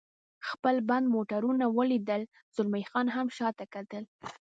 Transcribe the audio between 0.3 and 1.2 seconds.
خپل بند